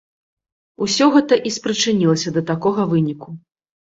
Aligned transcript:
Усё 0.85 1.05
гэта 1.15 1.37
і 1.49 1.51
спрычынілася 1.57 2.33
да 2.37 2.41
такога 2.51 2.81
выніку. 2.95 3.29